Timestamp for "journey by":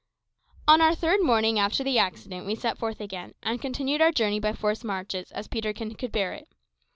4.11-4.53